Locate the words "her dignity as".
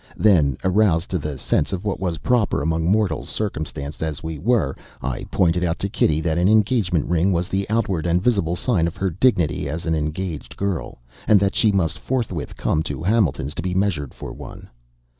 8.97-9.85